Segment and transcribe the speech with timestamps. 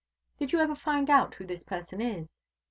[0.39, 2.27] "Did you ever find out who this person is?"